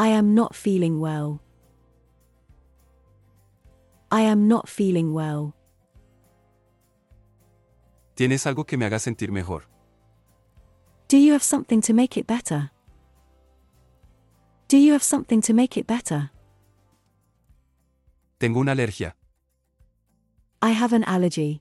[0.00, 1.42] I am not feeling well.
[4.10, 5.54] I am not feeling well.
[8.14, 9.68] ¿Tienes algo que me haga sentir mejor?
[11.08, 12.70] Do you have something to make it better?
[14.68, 16.30] Do you have something to make it better?
[18.38, 19.14] Tengo una alergia.
[20.62, 21.60] I have an allergy.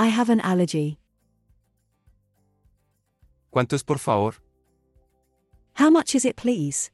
[0.00, 0.98] I have an allergy.
[3.50, 4.49] ¿Cuánto es por favor?
[5.80, 6.90] How much is it, please?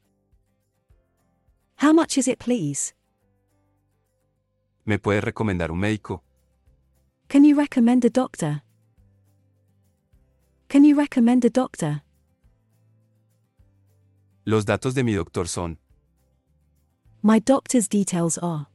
[1.79, 2.95] How much is it, please?
[4.85, 6.23] ¿Me puede recomendar un médico?
[7.29, 8.63] Can you recommend a doctor?
[10.69, 12.03] Can you recommend a doctor?
[14.45, 15.79] Los datos de mi doctor son.
[17.23, 18.69] My doctor's details are.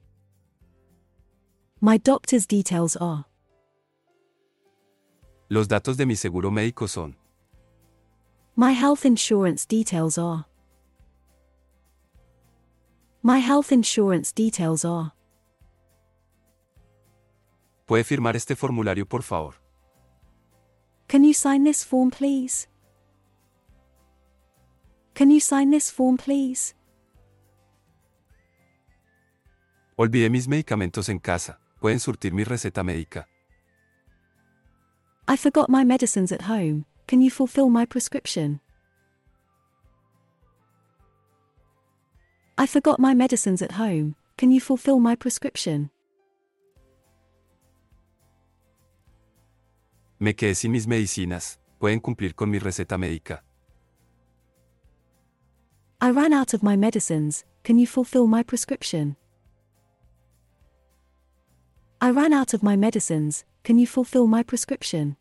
[1.80, 3.24] My doctor's details are.
[5.48, 7.16] Los datos de mi seguro médico son.
[8.56, 10.46] My health insurance details are.
[13.24, 15.14] My health insurance details are.
[17.86, 19.56] ¿Puede firmar este formulario por favor?
[21.08, 22.68] Can you sign this form, please?
[25.14, 26.74] Can you sign this form, please?
[29.98, 31.60] Olvidé mis medicamentos en casa.
[31.80, 33.28] ¿Pueden surtir mi receta médica?
[35.28, 36.86] I forgot my medicines at home.
[37.12, 38.62] Can you fulfill my prescription?
[42.58, 44.16] I forgot my medicines at home.
[44.38, 45.90] Can you fulfill my prescription?
[50.22, 51.60] Me quedé sin mis medicinas.
[51.82, 53.44] ¿Pueden cumplir con mi receta médica?
[56.00, 57.44] I ran out of my medicines.
[57.66, 59.18] Can you fulfill my prescription?
[62.00, 63.44] I ran out of my medicines.
[63.66, 65.18] Can you fulfill my prescription?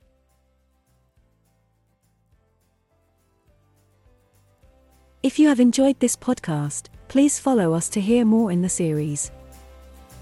[5.22, 9.30] If you have enjoyed this podcast, please follow us to hear more in the series.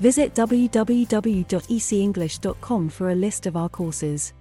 [0.00, 4.32] Visit www.ecenglish.com for a list of our courses.